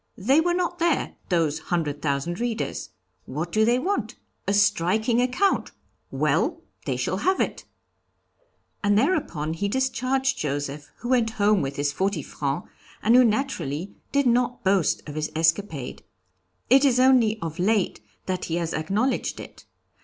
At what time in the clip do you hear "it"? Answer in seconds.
7.39-7.65, 16.67-16.83, 19.39-19.65